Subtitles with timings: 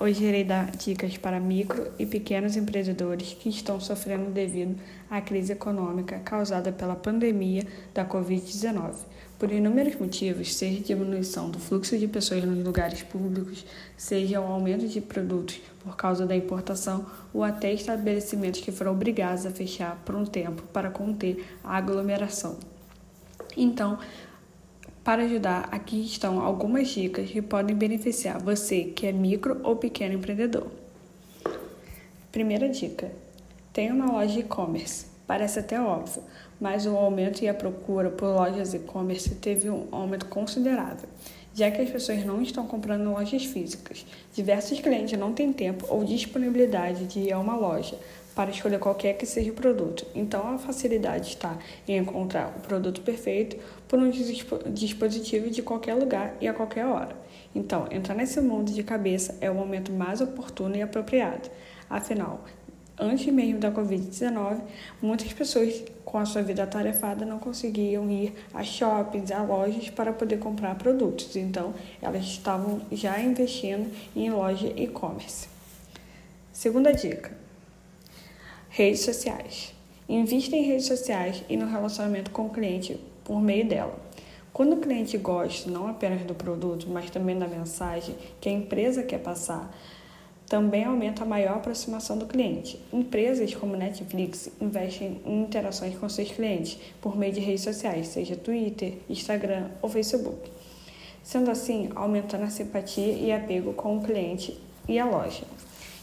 [0.00, 4.78] Hoje irei dar dicas para micro e pequenos empreendedores que estão sofrendo devido
[5.10, 8.94] à crise econômica causada pela pandemia da Covid-19.
[9.38, 13.66] Por inúmeros motivos, seja diminuição do fluxo de pessoas nos lugares públicos,
[13.96, 19.44] seja o aumento de produtos por causa da importação ou até estabelecimentos que foram obrigados
[19.44, 22.56] a fechar por um tempo para conter a aglomeração.
[23.54, 23.98] Então,
[25.06, 30.14] para ajudar, aqui estão algumas dicas que podem beneficiar você que é micro ou pequeno
[30.14, 30.66] empreendedor.
[32.32, 33.12] Primeira dica:
[33.72, 35.06] tenha uma loja e-commerce.
[35.24, 36.24] Parece até óbvio,
[36.60, 41.08] mas o aumento e a procura por lojas e-commerce teve um aumento considerável,
[41.54, 44.04] já que as pessoas não estão comprando lojas físicas.
[44.34, 47.96] Diversos clientes não têm tempo ou disponibilidade de ir a uma loja
[48.36, 50.06] para escolher qualquer que seja o produto.
[50.14, 51.58] Então, a facilidade está
[51.88, 53.56] em encontrar o produto perfeito
[53.88, 57.16] por um dispositivo de qualquer lugar e a qualquer hora.
[57.54, 61.48] Então, entrar nesse mundo de cabeça é o momento mais oportuno e apropriado.
[61.88, 62.44] Afinal,
[62.98, 64.60] antes mesmo da Covid-19,
[65.00, 70.12] muitas pessoas com a sua vida atarefada não conseguiam ir a shoppings, a lojas para
[70.12, 71.36] poder comprar produtos.
[71.36, 75.48] Então, elas estavam já investindo em loja e-commerce.
[76.52, 77.45] Segunda dica:
[78.76, 79.72] Redes sociais.
[80.06, 83.98] Invista em redes sociais e no relacionamento com o cliente por meio dela.
[84.52, 89.02] Quando o cliente gosta não apenas do produto, mas também da mensagem que a empresa
[89.02, 89.74] quer passar,
[90.46, 92.78] também aumenta a maior aproximação do cliente.
[92.92, 98.36] Empresas como Netflix investem em interações com seus clientes por meio de redes sociais, seja
[98.36, 100.50] Twitter, Instagram ou Facebook.
[101.22, 104.54] Sendo assim, aumentando a simpatia e apego com o cliente
[104.86, 105.44] e a loja.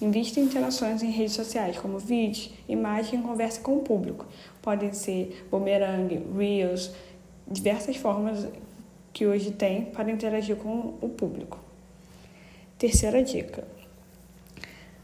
[0.00, 4.26] Invista em interações em redes sociais, como vídeos, imagem e conversa com o público.
[4.62, 6.92] Podem ser boomerang, reels,
[7.50, 8.46] diversas formas
[9.12, 11.58] que hoje tem para interagir com o público.
[12.78, 13.66] Terceira dica: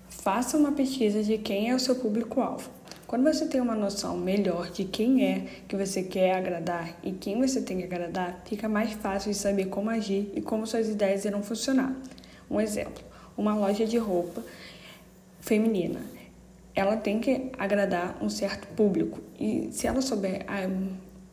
[0.09, 2.71] faça uma pesquisa de quem é o seu público-alvo.
[3.09, 7.41] Quando você tem uma noção melhor de quem é que você quer agradar e quem
[7.41, 11.25] você tem que agradar, fica mais fácil de saber como agir e como suas ideias
[11.25, 11.97] irão funcionar.
[12.49, 13.03] Um exemplo:
[13.37, 14.41] uma loja de roupa
[15.44, 16.00] feminina.
[16.75, 19.21] Ela tem que agradar um certo público.
[19.38, 20.69] E se ela souber a,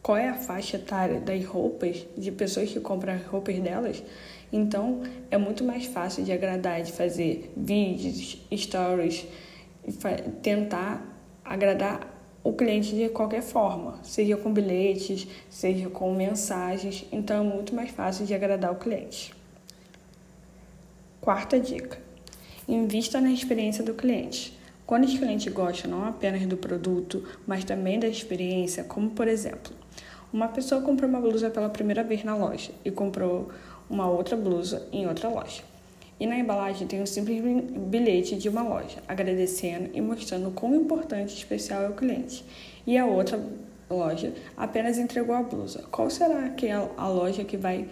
[0.04, 4.04] qual é a faixa etária das roupas, de pessoas que compram as roupas delas,
[4.52, 5.02] então
[5.32, 9.26] é muito mais fácil de agradar, de fazer vídeos, stories,
[10.44, 11.04] tentar
[11.44, 12.08] agradar
[12.44, 17.92] o cliente de qualquer forma, seja com bilhetes, seja com mensagens, então é muito mais
[17.92, 19.34] fácil de agradar o cliente.
[21.22, 22.11] Quarta dica:
[22.68, 24.56] Invista na experiência do cliente.
[24.86, 29.74] Quando os clientes gostam não apenas do produto, mas também da experiência, como por exemplo,
[30.32, 33.50] uma pessoa comprou uma blusa pela primeira vez na loja e comprou
[33.90, 35.64] uma outra blusa em outra loja.
[36.20, 37.42] E na embalagem tem um simples
[37.90, 42.46] bilhete de uma loja, agradecendo e mostrando quão importante e especial é o cliente.
[42.86, 43.44] E a outra
[43.90, 45.84] loja apenas entregou a blusa.
[45.90, 47.88] Qual será que é a loja que vai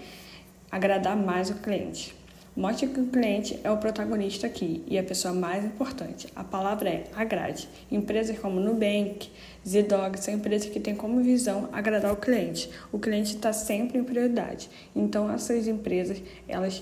[0.71, 2.18] agradar mais o cliente?
[2.55, 6.27] Mostre que o cliente é o protagonista aqui e a pessoa mais importante.
[6.35, 7.69] A palavra é agrade.
[7.91, 9.29] Empresas como Nubank,
[9.65, 12.69] Zdog são empresas que têm como visão agradar o cliente.
[12.91, 14.69] O cliente está sempre em prioridade.
[14.95, 16.81] Então essas empresas elas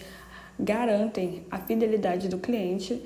[0.59, 3.01] garantem a fidelidade do cliente,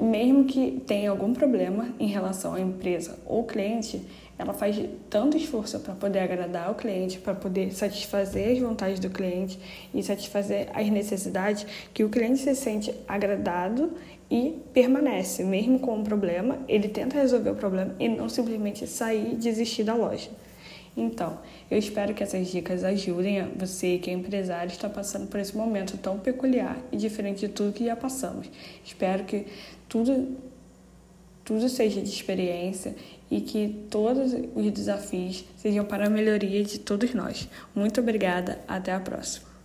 [0.00, 4.02] mesmo que tenha algum problema em relação à empresa ou cliente
[4.38, 4.76] ela faz
[5.08, 9.58] tanto esforço para poder agradar o cliente, para poder satisfazer as vontades do cliente
[9.94, 13.92] e satisfazer as necessidades, que o cliente se sente agradado
[14.28, 19.34] e permanece, mesmo com um problema, ele tenta resolver o problema e não simplesmente sair
[19.34, 20.30] e desistir da loja.
[20.96, 21.38] Então,
[21.70, 25.98] eu espero que essas dicas ajudem você que é empresário está passando por esse momento
[25.98, 28.48] tão peculiar e diferente de tudo que já passamos.
[28.84, 29.46] Espero que
[29.88, 30.36] tudo
[31.44, 32.96] tudo seja de experiência
[33.30, 37.48] e que todos os desafios sejam para a melhoria de todos nós.
[37.74, 39.52] Muito obrigada, até a próxima.